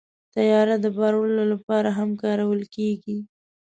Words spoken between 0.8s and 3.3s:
د بار وړلو لپاره هم کارول کېږي.